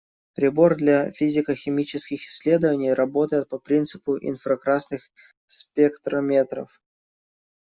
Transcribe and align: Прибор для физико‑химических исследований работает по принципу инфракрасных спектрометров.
Прибор 0.33 0.73
для 0.77 1.11
физико‑химических 1.11 2.25
исследований 2.25 2.91
работает 2.93 3.49
по 3.49 3.59
принципу 3.59 4.17
инфракрасных 4.17 5.03
спектрометров. 5.45 6.81